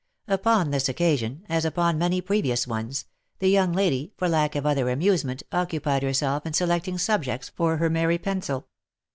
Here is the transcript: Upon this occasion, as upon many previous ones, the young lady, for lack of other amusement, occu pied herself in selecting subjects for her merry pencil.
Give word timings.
Upon 0.27 0.71
this 0.71 0.89
occasion, 0.89 1.43
as 1.47 1.63
upon 1.63 1.99
many 1.99 2.21
previous 2.21 2.65
ones, 2.65 3.05
the 3.37 3.49
young 3.51 3.71
lady, 3.71 4.13
for 4.17 4.27
lack 4.27 4.55
of 4.55 4.65
other 4.65 4.89
amusement, 4.89 5.43
occu 5.51 5.79
pied 5.79 6.01
herself 6.01 6.43
in 6.43 6.53
selecting 6.53 6.97
subjects 6.97 7.49
for 7.49 7.77
her 7.77 7.87
merry 7.87 8.17
pencil. 8.17 8.65